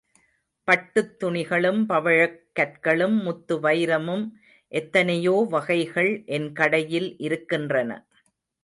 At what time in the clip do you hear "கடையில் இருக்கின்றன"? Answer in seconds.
6.51-7.91